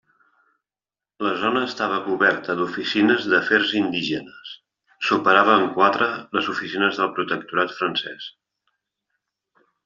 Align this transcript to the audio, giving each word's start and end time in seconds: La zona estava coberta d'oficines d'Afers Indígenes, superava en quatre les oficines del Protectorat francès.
La 1.25 1.33
zona 1.41 1.59
estava 1.65 1.99
coberta 2.05 2.55
d'oficines 2.61 3.27
d'Afers 3.33 3.73
Indígenes, 3.81 4.55
superava 5.11 5.59
en 5.59 5.67
quatre 5.77 6.09
les 6.39 6.51
oficines 6.55 6.99
del 7.03 7.13
Protectorat 7.21 7.77
francès. 7.83 8.33